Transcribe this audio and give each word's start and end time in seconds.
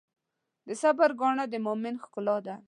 د 0.67 0.69
صبر 0.81 1.09
ګاڼه 1.19 1.45
د 1.49 1.55
مؤمن 1.65 1.95
ښکلا 2.03 2.37
ده. 2.45 2.55